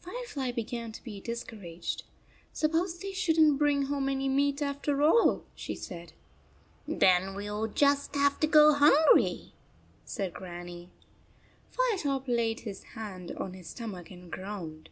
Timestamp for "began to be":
0.50-1.20